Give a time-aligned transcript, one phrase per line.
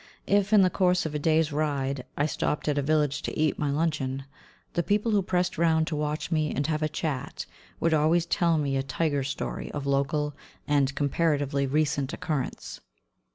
[0.25, 3.59] If, in the course of a day's ride, I stopped at a village to eat
[3.59, 4.25] my luncheon,
[4.73, 7.45] the people who pressed round to watch me and have a chat
[7.79, 10.33] would always tell me a tiger story of local
[10.67, 12.81] and comparatively recent occurrence.